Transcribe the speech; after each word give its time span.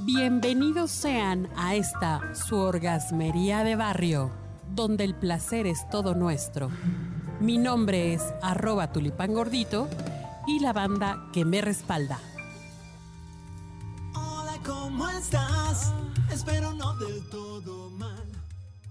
Bienvenidos 0.00 0.90
sean 0.90 1.48
a 1.56 1.74
esta 1.74 2.34
su 2.34 2.56
orgasmería 2.56 3.64
de 3.64 3.76
barrio, 3.76 4.30
donde 4.70 5.04
el 5.04 5.14
placer 5.14 5.66
es 5.66 5.88
todo 5.90 6.14
nuestro. 6.14 6.70
Mi 7.40 7.58
nombre 7.58 8.14
es 8.14 8.22
arroba 8.40 8.92
tulipán 8.92 9.34
gordito 9.34 9.88
y 10.46 10.60
la 10.60 10.72
banda 10.72 11.28
que 11.32 11.44
me 11.44 11.60
respalda. 11.60 12.18
Hola, 14.14 14.58
¿cómo 14.64 15.08
estás? 15.08 15.92
Espero 16.32 16.72
no 16.72 16.94
del 16.96 17.28
todo 17.28 17.90
mal. 17.90 18.24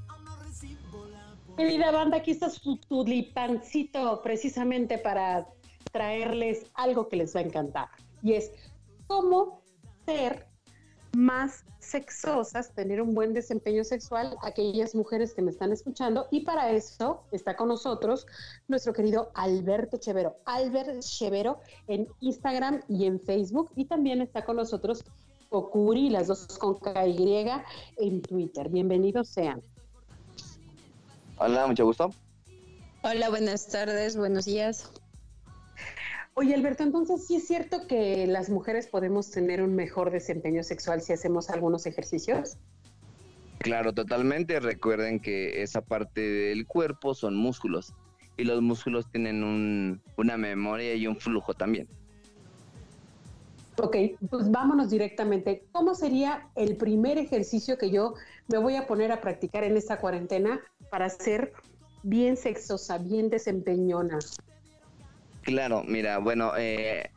Aún 0.10 0.26
no 0.26 0.36
recibo 0.44 1.06
la 1.08 1.56
Querida 1.56 1.92
banda, 1.92 2.18
aquí 2.18 2.32
está 2.32 2.50
su 2.50 2.78
tulipancito 2.78 4.22
precisamente 4.22 4.98
para 4.98 5.48
traerles 5.92 6.66
algo 6.74 7.08
que 7.08 7.16
les 7.16 7.36
va 7.36 7.40
a 7.40 7.44
encantar. 7.44 7.88
Y 8.22 8.34
es 8.34 8.52
cómo 9.08 9.62
ser 10.06 10.45
más 11.16 11.64
sexosas, 11.80 12.74
tener 12.74 13.02
un 13.02 13.16
buen 13.16 13.34
desempeño 13.34 13.84
sexual, 13.84 14.36
aquellas 14.44 14.94
mujeres 14.94 15.34
que 15.34 15.42
me 15.42 15.50
están 15.50 15.72
escuchando. 15.72 16.28
Y 16.30 16.42
para 16.42 16.72
eso 16.72 17.24
está 17.32 17.56
con 17.56 17.70
nosotros 17.70 18.28
nuestro 18.68 18.94
querido 18.94 19.32
Alberto 19.34 19.98
Chevero. 19.98 20.36
Albert 20.46 21.00
Chevero 21.00 21.62
en 21.88 22.08
Instagram 22.20 22.82
y 22.90 23.06
en 23.06 23.20
Facebook. 23.20 23.72
Y 23.76 23.86
también 23.86 24.22
está 24.22 24.44
con 24.44 24.58
nosotros 24.58 25.04
Okuri, 25.50 26.10
las 26.10 26.28
dos 26.28 26.58
con 26.58 26.78
KY 26.80 27.50
en 27.98 28.22
Twitter. 28.22 28.70
Bienvenidos 28.70 29.30
sean. 29.30 29.62
Hola, 31.38 31.68
mucho 31.68 31.86
gusto. 31.86 32.12
Hola, 33.04 33.30
buenas 33.30 33.68
tardes, 33.68 34.18
buenos 34.18 34.46
días. 34.46 34.92
Oye, 36.38 36.54
Alberto, 36.54 36.84
entonces 36.84 37.26
sí 37.26 37.38
es 37.38 37.48
cierto 37.48 37.88
que 37.88 38.28
las 38.28 38.50
mujeres 38.50 38.88
podemos 38.88 39.32
tener 39.32 39.62
un 39.62 39.74
mejor 39.74 40.12
desempeño 40.12 40.64
sexual 40.64 41.02
si 41.02 41.14
hacemos 41.14 41.50
algunos 41.50 41.86
ejercicios. 41.86 42.58
Claro, 43.60 43.94
totalmente. 43.94 44.60
Recuerden 44.60 45.22
que 45.22 45.64
esa 45.64 45.80
parte 45.82 46.20
del 46.20 46.68
cuerpo 46.68 47.16
son 47.16 47.38
músculos 47.38 47.94
y 48.36 48.44
los 48.44 48.62
músculos 48.62 49.10
tienen 49.14 49.46
un- 49.46 50.02
una 50.18 50.36
memoria 50.36 50.94
y 50.96 51.08
un 51.08 51.16
flujo 51.16 51.54
también. 51.54 51.88
Ok, 53.78 53.96
pues 54.30 54.52
vámonos 54.52 54.90
directamente. 54.90 55.64
¿Cómo 55.72 55.96
sería 55.96 56.50
el 56.56 56.76
primer 56.76 57.18
ejercicio 57.18 57.78
que 57.78 57.92
yo 57.92 58.14
me 58.50 58.58
voy 58.58 58.76
a 58.76 58.88
poner 58.88 59.14
a 59.14 59.22
practicar 59.22 59.64
en 59.64 59.78
esta 59.78 60.02
cuarentena 60.02 60.60
para 60.90 61.10
ser 61.10 61.54
bien 62.04 62.36
sexosa, 62.36 62.98
bien 62.98 63.30
desempeñona? 63.30 64.20
Claro, 65.46 65.84
mira, 65.88 66.18
bueno, 66.18 66.54
eh, 66.58 67.12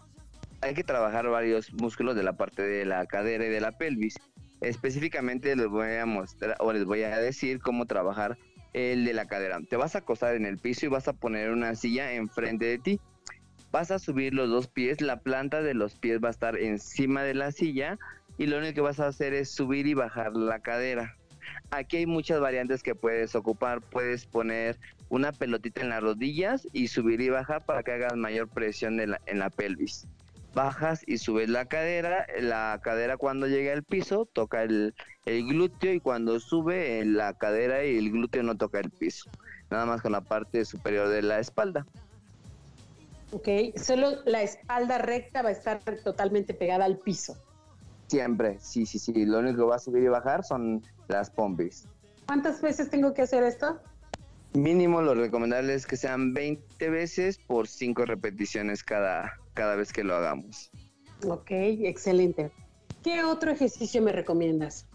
hay 0.61 0.75
que 0.75 0.85
trabajar 0.85 1.27
varios 1.31 1.73
músculos 1.73 2.15
de 2.15 2.23
la 2.23 2.35
parte 2.35 2.61
de 2.61 2.85
la 2.85 3.07
cadera 3.07 3.47
y 3.47 3.49
de 3.49 3.61
la 3.63 3.73
pelvis. 3.73 4.17
Específicamente 4.61 5.57
les 5.57 5.69
voy 5.69 5.95
a 5.97 6.05
mostrar 6.05 6.55
o 6.59 6.71
les 6.75 6.85
voy 6.85 7.05
a 7.05 7.17
decir 7.17 7.59
cómo 7.59 7.87
trabajar 7.87 8.37
el 8.75 9.07
de 9.07 9.15
la 9.15 9.25
cadera. 9.25 9.59
Te 9.63 9.77
vas 9.77 9.95
a 9.95 10.01
acostar 10.01 10.35
en 10.35 10.45
el 10.45 10.59
piso 10.59 10.85
y 10.85 10.91
vas 10.91 11.09
a 11.09 11.15
poner 11.15 11.51
una 11.53 11.75
silla 11.75 12.13
enfrente 12.13 12.67
de 12.67 12.79
ti. 12.79 13.01
Vas 13.73 13.91
a 13.91 13.99
subir 13.99 14.35
los 14.35 14.51
dos 14.51 14.69
pies, 14.69 15.01
la 15.01 15.21
planta 15.21 15.63
de 15.63 15.73
los 15.73 15.95
pies 15.95 16.23
va 16.23 16.29
a 16.29 16.33
estar 16.33 16.59
encima 16.59 17.23
de 17.23 17.33
la 17.33 17.51
silla 17.51 17.99
y 18.37 18.47
lo 18.47 18.59
único 18.59 18.75
que 18.75 18.81
vas 18.83 19.01
a 19.01 19.07
hacer 19.07 19.33
es 19.33 19.51
subir 19.51 19.87
y 19.87 19.95
bajar 19.95 20.35
la 20.35 20.61
cadera. 20.61 21.18
Aquí 21.71 21.99
hay 21.99 22.07
muchas 22.07 22.41
variantes 22.41 22.83
que 22.83 22.95
puedes 22.95 23.35
ocupar. 23.35 23.81
Puedes 23.81 24.27
poner 24.27 24.79
una 25.09 25.33
pelotita 25.33 25.81
en 25.81 25.91
las 25.91 26.03
rodillas 26.03 26.67
y 26.73 26.89
subir 26.89 27.21
y 27.21 27.29
bajar 27.29 27.65
para 27.65 27.83
que 27.83 27.93
hagas 27.93 28.17
mayor 28.17 28.49
presión 28.49 29.01
en 29.01 29.11
la, 29.13 29.21
en 29.27 29.39
la 29.39 29.51
pelvis. 29.51 30.07
Bajas 30.55 31.03
y 31.07 31.19
subes 31.19 31.49
la 31.49 31.67
cadera, 31.67 32.27
la 32.41 32.81
cadera 32.83 33.17
cuando 33.17 33.47
llega 33.47 33.73
al 33.73 33.85
piso 33.85 34.27
toca 34.33 34.63
el, 34.63 34.95
el 35.27 35.47
glúteo 35.47 35.93
y 35.93 36.01
cuando 36.01 36.41
sube 36.41 37.05
la 37.05 37.35
cadera 37.35 37.85
y 37.85 37.99
el 37.99 38.11
glúteo 38.11 38.43
no 38.43 38.57
toca 38.57 38.81
el 38.81 38.91
piso, 38.91 39.31
nada 39.71 39.85
más 39.85 40.01
con 40.01 40.13
la 40.13 40.23
parte 40.23 40.65
superior 40.65 41.09
de 41.09 41.23
la 41.23 41.39
espalda. 41.39 41.87
Ok, 43.31 43.49
solo 43.77 44.23
la 44.25 44.43
espalda 44.43 44.97
recta 44.97 45.43
va 45.43 45.51
a 45.51 45.53
estar 45.53 45.81
totalmente 46.03 46.55
pegada 46.55 46.87
al 46.87 46.97
piso. 46.99 47.37
Siempre, 48.09 48.59
sí, 48.61 48.87
sí, 48.87 48.99
sí, 48.99 49.13
lo 49.27 49.39
único 49.39 49.59
que 49.59 49.65
va 49.65 49.77
a 49.77 49.79
subir 49.79 50.03
y 50.03 50.09
bajar 50.09 50.43
son 50.43 50.83
las 51.09 51.31
pompis. 51.31 51.87
¿Cuántas 52.27 52.61
veces 52.61 52.91
tengo 52.91 53.15
que 53.15 53.23
hacer 53.23 53.43
esto? 53.43 53.81
Mínimo 54.55 55.03
lo 55.03 55.15
recomendable 55.15 55.75
es 55.75 55.87
que 55.87 55.97
sean 55.97 56.33
20 56.33 56.89
veces 56.91 57.39
por 57.39 57.69
5 57.69 58.07
repeticiones 58.07 58.83
cada, 58.83 59.39
cada 59.53 59.77
vez 59.77 59.93
que 59.93 60.05
lo 60.05 60.17
hagamos. 60.17 60.71
Ok, 61.27 61.51
excelente. 61.51 62.51
¿Qué 63.03 63.23
otro 63.25 63.51
ejercicio 63.51 64.03
me 64.03 64.13
recomiendas? 64.13 64.88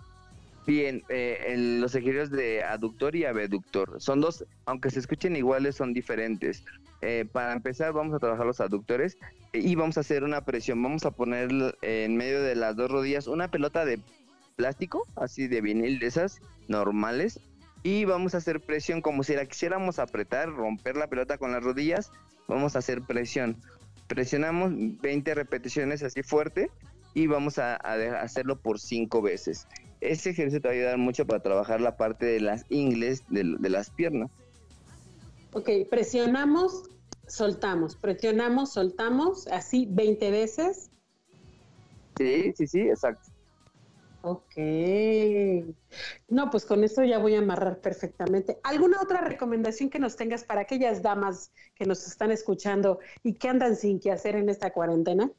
Bien, 0.65 1.03
eh, 1.09 1.55
los 1.57 1.93
ejercicios 1.93 2.31
de 2.31 2.63
aductor 2.63 3.15
y 3.15 3.25
abductor 3.25 3.97
son 3.99 4.21
dos, 4.21 4.45
aunque 4.65 4.91
se 4.91 4.99
escuchen 4.99 5.35
iguales, 5.35 5.75
son 5.75 5.93
diferentes. 5.93 6.63
Eh, 7.01 7.25
para 7.29 7.51
empezar, 7.51 7.91
vamos 7.91 8.15
a 8.15 8.19
trabajar 8.19 8.45
los 8.45 8.61
aductores 8.61 9.17
y 9.51 9.75
vamos 9.75 9.97
a 9.97 10.01
hacer 10.01 10.23
una 10.23 10.45
presión. 10.45 10.81
Vamos 10.81 11.05
a 11.05 11.11
poner 11.11 11.49
en 11.81 12.15
medio 12.15 12.41
de 12.41 12.55
las 12.55 12.77
dos 12.77 12.89
rodillas 12.89 13.27
una 13.27 13.51
pelota 13.51 13.83
de 13.83 13.99
plástico, 14.55 15.05
así 15.17 15.47
de 15.47 15.59
vinil, 15.59 15.99
de 15.99 16.07
esas 16.07 16.39
normales, 16.69 17.41
y 17.83 18.05
vamos 18.05 18.33
a 18.33 18.37
hacer 18.37 18.61
presión 18.61 19.01
como 19.01 19.23
si 19.23 19.35
la 19.35 19.45
quisiéramos 19.45 19.99
apretar, 19.99 20.49
romper 20.49 20.95
la 20.95 21.07
pelota 21.07 21.37
con 21.37 21.51
las 21.51 21.61
rodillas. 21.61 22.09
Vamos 22.47 22.77
a 22.77 22.79
hacer 22.79 23.01
presión. 23.01 23.57
Presionamos 24.07 24.71
20 25.01 25.35
repeticiones 25.35 26.03
así 26.03 26.23
fuerte 26.23 26.69
y 27.13 27.27
vamos 27.27 27.59
a, 27.59 27.75
a 27.75 28.21
hacerlo 28.21 28.57
por 28.57 28.79
5 28.79 29.21
veces. 29.21 29.67
Este 30.03 30.31
ejercicio 30.31 30.61
te 30.61 30.67
va 30.67 30.73
a 30.73 30.77
ayudar 30.77 30.97
mucho 30.97 31.25
para 31.25 31.41
trabajar 31.41 31.81
la 31.81 31.95
parte 31.95 32.25
de 32.25 32.39
las 32.39 32.65
ingles 32.69 33.23
de, 33.29 33.55
de 33.57 33.69
las 33.69 33.89
piernas. 33.89 34.29
Ok, 35.53 35.69
presionamos, 35.89 36.89
soltamos, 37.27 37.95
presionamos, 37.95 38.73
soltamos, 38.73 39.47
así 39.47 39.87
20 39.89 40.31
veces. 40.31 40.89
Sí, 42.17 42.53
sí, 42.55 42.67
sí, 42.67 42.81
exacto. 42.81 43.31
Ok. 44.25 44.55
No, 46.29 46.49
pues 46.49 46.65
con 46.65 46.83
esto 46.83 47.03
ya 47.03 47.19
voy 47.19 47.35
a 47.35 47.39
amarrar 47.39 47.81
perfectamente. 47.81 48.57
¿Alguna 48.63 49.01
otra 49.01 49.19
recomendación 49.19 49.89
que 49.89 49.99
nos 49.99 50.15
tengas 50.15 50.45
para 50.45 50.61
aquellas 50.61 51.01
damas 51.01 51.51
que 51.75 51.85
nos 51.85 52.07
están 52.07 52.31
escuchando 52.31 52.99
y 53.21 53.33
que 53.33 53.49
andan 53.49 53.75
sin 53.75 53.99
qué 53.99 54.11
hacer 54.11 54.37
en 54.37 54.47
esta 54.47 54.71
cuarentena? 54.71 55.29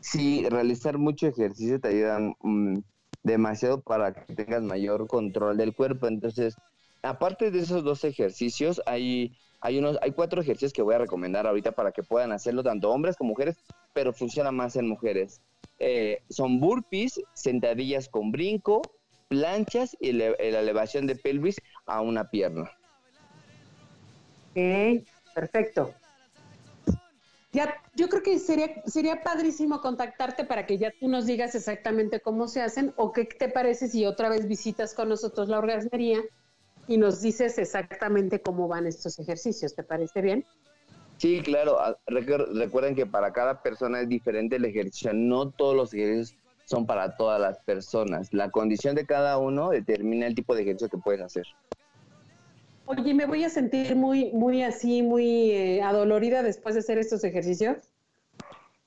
Sí, 0.00 0.46
realizar 0.48 0.98
mucho 0.98 1.28
ejercicio 1.28 1.80
te 1.80 1.88
ayuda 1.88 2.18
mm, 2.40 2.80
demasiado 3.22 3.80
para 3.80 4.12
que 4.12 4.34
tengas 4.34 4.62
mayor 4.62 5.06
control 5.06 5.56
del 5.56 5.74
cuerpo. 5.74 6.06
Entonces, 6.06 6.56
aparte 7.02 7.50
de 7.50 7.60
esos 7.60 7.84
dos 7.84 8.04
ejercicios, 8.04 8.80
hay, 8.86 9.36
hay, 9.60 9.78
unos, 9.78 9.98
hay 10.02 10.12
cuatro 10.12 10.40
ejercicios 10.40 10.72
que 10.72 10.82
voy 10.82 10.94
a 10.94 10.98
recomendar 10.98 11.46
ahorita 11.46 11.72
para 11.72 11.92
que 11.92 12.02
puedan 12.02 12.32
hacerlo 12.32 12.62
tanto 12.62 12.90
hombres 12.90 13.16
como 13.16 13.30
mujeres, 13.30 13.56
pero 13.94 14.12
funciona 14.12 14.50
más 14.50 14.76
en 14.76 14.88
mujeres. 14.88 15.40
Eh, 15.78 16.22
son 16.28 16.60
burpees, 16.60 17.20
sentadillas 17.34 18.08
con 18.08 18.32
brinco, 18.32 18.82
planchas 19.28 19.96
y 20.00 20.12
la 20.12 20.26
elevación 20.38 21.06
de 21.06 21.16
pelvis 21.16 21.56
a 21.86 22.00
una 22.00 22.30
pierna. 22.30 22.70
Ok, 24.50 25.04
perfecto. 25.34 25.94
Ya, 27.52 27.74
yo 27.96 28.08
creo 28.08 28.22
que 28.22 28.38
sería, 28.38 28.68
sería 28.86 29.22
padrísimo 29.22 29.80
contactarte 29.80 30.44
para 30.44 30.66
que 30.66 30.78
ya 30.78 30.92
tú 31.00 31.08
nos 31.08 31.26
digas 31.26 31.54
exactamente 31.56 32.20
cómo 32.20 32.46
se 32.46 32.62
hacen 32.62 32.92
o 32.96 33.12
qué 33.12 33.24
te 33.24 33.48
parece 33.48 33.88
si 33.88 34.06
otra 34.06 34.28
vez 34.28 34.46
visitas 34.46 34.94
con 34.94 35.08
nosotros 35.08 35.48
la 35.48 35.58
orgasmería 35.58 36.20
y 36.86 36.96
nos 36.96 37.20
dices 37.22 37.58
exactamente 37.58 38.40
cómo 38.40 38.68
van 38.68 38.86
estos 38.86 39.18
ejercicios. 39.18 39.74
¿Te 39.74 39.82
parece 39.82 40.20
bien? 40.20 40.44
Sí, 41.16 41.42
claro. 41.42 41.78
ah, 41.80 41.98
recuer- 42.06 42.46
Recuerden 42.54 42.94
que 42.94 43.04
para 43.06 43.32
cada 43.32 43.60
persona 43.62 44.00
es 44.00 44.08
diferente 44.08 44.56
el 44.56 44.64
ejercicio. 44.64 45.12
No 45.12 45.50
todos 45.50 45.74
los 45.74 45.92
ejercicios 45.92 46.38
son 46.66 46.86
para 46.86 47.16
todas 47.16 47.40
las 47.40 47.58
personas. 47.64 48.32
La 48.32 48.50
condición 48.50 48.94
de 48.94 49.04
cada 49.06 49.38
uno 49.38 49.70
determina 49.70 50.28
el 50.28 50.36
tipo 50.36 50.54
de 50.54 50.62
ejercicio 50.62 50.88
que 50.88 50.98
puedes 50.98 51.20
hacer. 51.20 51.44
Oye, 52.90 53.14
me 53.14 53.24
voy 53.24 53.44
a 53.44 53.48
sentir 53.48 53.94
muy, 53.94 54.32
muy 54.32 54.64
así, 54.64 55.00
muy 55.02 55.52
eh, 55.52 55.80
adolorida 55.80 56.42
después 56.42 56.74
de 56.74 56.80
hacer 56.80 56.98
estos 56.98 57.22
ejercicios. 57.22 57.76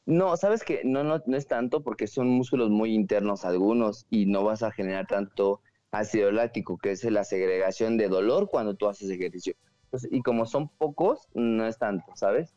No, 0.05 0.35
sabes 0.35 0.63
que 0.63 0.81
no, 0.83 1.05
no, 1.05 1.21
no 1.25 1.38
es 1.38 1.47
tanto 1.47 1.81
porque 1.83 2.07
son 2.07 2.27
músculos 2.27 2.69
muy 2.69 2.94
internos 2.94 3.45
algunos 3.45 4.05
y 4.09 4.25
no 4.25 4.44
vas 4.44 4.61
a 4.61 4.71
generar 4.71 5.07
tanto 5.07 5.61
ácido 5.91 6.33
láctico, 6.33 6.77
que 6.77 6.91
es 6.91 7.05
la 7.05 7.23
segregación 7.23 7.97
de 7.97 8.09
dolor 8.09 8.50
cuando 8.50 8.75
tú 8.75 8.89
haces 8.89 9.09
ejercicio. 9.09 9.53
Entonces, 9.85 10.09
y 10.11 10.21
como 10.21 10.45
son 10.45 10.67
pocos, 10.67 11.29
no 11.33 11.65
es 11.65 11.77
tanto, 11.77 12.03
¿sabes? 12.15 12.53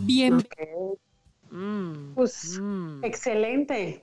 Bien. 0.00 0.38
Mm, 1.52 2.14
Pues 2.16 2.60
excelente. 3.02 4.02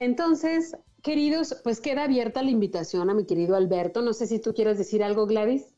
Entonces, 0.00 0.76
queridos, 1.04 1.60
pues 1.62 1.80
queda 1.80 2.02
abierta 2.02 2.42
la 2.42 2.50
invitación 2.50 3.10
a 3.10 3.14
mi 3.14 3.26
querido 3.26 3.54
Alberto. 3.54 4.02
No 4.02 4.12
sé 4.12 4.26
si 4.26 4.40
tú 4.40 4.54
quieres 4.54 4.76
decir 4.76 5.04
algo, 5.04 5.26
Gladys. 5.26 5.75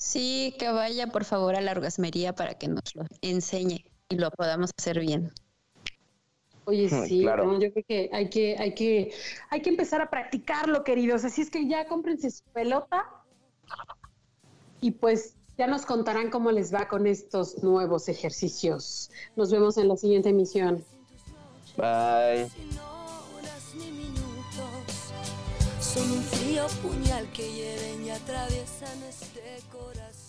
Sí, 0.00 0.54
que 0.60 0.70
vaya 0.70 1.08
por 1.08 1.24
favor 1.24 1.56
a 1.56 1.60
la 1.60 1.72
orgasmería 1.72 2.32
para 2.32 2.54
que 2.54 2.68
nos 2.68 2.94
lo 2.94 3.02
enseñe 3.20 3.84
y 4.08 4.14
lo 4.16 4.30
podamos 4.30 4.70
hacer 4.78 5.00
bien. 5.00 5.32
Oye, 6.66 6.88
sí, 6.88 7.22
Claro. 7.22 7.46
no, 7.46 7.60
yo 7.60 7.72
creo 7.72 7.84
que 7.88 8.10
hay 8.12 8.30
que, 8.30 8.56
hay 8.56 8.74
que, 8.76 9.12
hay 9.50 9.60
que 9.60 9.70
empezar 9.70 10.00
a 10.00 10.08
practicarlo, 10.08 10.84
queridos. 10.84 11.24
Así 11.24 11.42
es 11.42 11.50
que 11.50 11.66
ya 11.66 11.88
cómprense 11.88 12.30
su 12.30 12.44
pelota 12.52 13.08
y 14.80 14.92
pues 14.92 15.34
ya 15.56 15.66
nos 15.66 15.84
contarán 15.84 16.30
cómo 16.30 16.52
les 16.52 16.72
va 16.72 16.86
con 16.86 17.08
estos 17.08 17.64
nuevos 17.64 18.08
ejercicios. 18.08 19.10
Nos 19.34 19.50
vemos 19.50 19.78
en 19.78 19.88
la 19.88 19.96
siguiente 19.96 20.28
emisión. 20.28 20.84
Bye. 21.76 22.48
Son 25.94 26.10
un 26.12 26.22
frío 26.22 26.66
puñal 26.82 27.26
que 27.32 27.50
hieren 27.50 28.04
y 28.04 28.10
atraviesan 28.10 29.02
este 29.08 29.40
corazón. 29.72 30.27